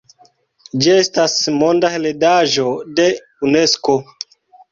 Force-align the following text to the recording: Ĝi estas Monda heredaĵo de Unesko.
Ĝi 0.83 0.87
estas 1.01 1.35
Monda 1.57 1.91
heredaĵo 1.97 2.65
de 3.01 3.07
Unesko. 3.49 3.99